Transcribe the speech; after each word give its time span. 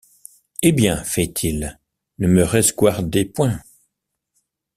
Hé 0.63 0.71
bien, 0.71 0.97
feit-il, 1.03 1.79
ne 2.17 2.25
me 2.27 2.43
resguardez 2.43 3.23
point. 3.25 3.61